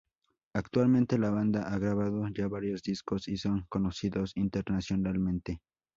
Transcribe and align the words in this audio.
Actualmente 0.55 1.19
la 1.19 1.29
banda 1.29 1.71
ha 1.71 1.77
grabado 1.77 2.27
ya 2.29 2.47
varios 2.47 2.81
discos 2.81 3.27
y 3.27 3.37
son 3.37 3.67
conocidos 3.69 4.31
internacionalmente. 4.33 5.61